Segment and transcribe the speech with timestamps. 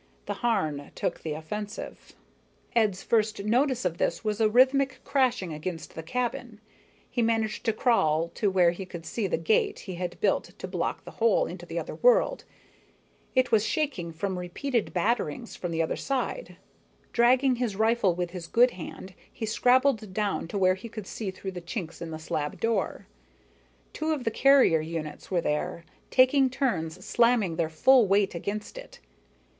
[0.25, 2.13] The Harn took the offensive.
[2.75, 6.59] Ed's first notice of this was a rhythmic crashing outside the cabin.
[7.07, 10.67] He managed to crawl to where he could see the gate he had built to
[10.67, 12.45] block the hole into the other world.
[13.35, 16.57] It was shaking from repeated batterings from the other side.
[17.13, 21.29] Dragging his rifle with his good hand, he scrabbled down to where he could see
[21.29, 23.05] through the chinks in the slab door.
[23.93, 28.99] Two of the carrier units were there, taking turns slamming their full weight against it.